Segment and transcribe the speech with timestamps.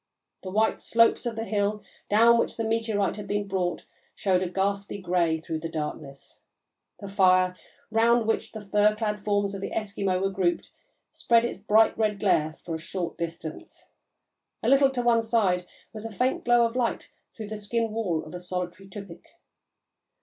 [0.41, 3.85] The white slopes of the hill down which the meteorite had been brought
[4.15, 6.41] showed a ghastly grey through the darkness;
[6.99, 7.55] the fire,
[7.91, 10.71] round which the fur clad forms of the Eskimo were grouped,
[11.11, 13.89] spread its bright red glare for a short distance;
[14.63, 18.25] a little to one side was a faint glow of light through the skin wall
[18.25, 19.27] of a solitary tupik.